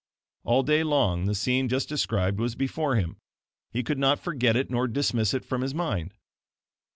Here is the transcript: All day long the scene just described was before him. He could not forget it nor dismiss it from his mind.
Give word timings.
All 0.43 0.63
day 0.63 0.83
long 0.83 1.25
the 1.25 1.35
scene 1.35 1.69
just 1.69 1.87
described 1.87 2.39
was 2.39 2.55
before 2.55 2.95
him. 2.95 3.17
He 3.69 3.83
could 3.83 3.99
not 3.99 4.17
forget 4.19 4.55
it 4.55 4.71
nor 4.71 4.87
dismiss 4.87 5.35
it 5.35 5.45
from 5.45 5.61
his 5.61 5.75
mind. 5.75 6.15